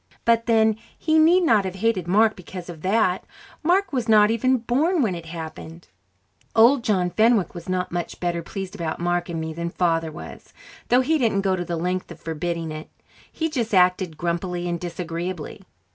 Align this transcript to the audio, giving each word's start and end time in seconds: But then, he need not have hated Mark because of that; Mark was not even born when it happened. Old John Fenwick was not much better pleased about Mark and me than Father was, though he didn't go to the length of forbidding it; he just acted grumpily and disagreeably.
But 0.25 0.47
then, 0.47 0.77
he 0.97 1.19
need 1.19 1.43
not 1.43 1.63
have 1.63 1.75
hated 1.75 2.07
Mark 2.07 2.35
because 2.35 2.69
of 2.69 2.81
that; 2.81 3.23
Mark 3.61 3.93
was 3.93 4.09
not 4.09 4.31
even 4.31 4.57
born 4.57 5.03
when 5.03 5.13
it 5.13 5.27
happened. 5.27 5.89
Old 6.55 6.83
John 6.83 7.11
Fenwick 7.11 7.53
was 7.53 7.69
not 7.69 7.91
much 7.91 8.19
better 8.19 8.41
pleased 8.41 8.73
about 8.73 8.97
Mark 8.97 9.29
and 9.29 9.39
me 9.39 9.53
than 9.53 9.69
Father 9.69 10.11
was, 10.11 10.55
though 10.89 11.01
he 11.01 11.19
didn't 11.19 11.41
go 11.41 11.55
to 11.55 11.63
the 11.63 11.77
length 11.77 12.09
of 12.09 12.19
forbidding 12.19 12.71
it; 12.71 12.89
he 13.31 13.47
just 13.47 13.75
acted 13.75 14.17
grumpily 14.17 14.67
and 14.67 14.79
disagreeably. 14.79 15.61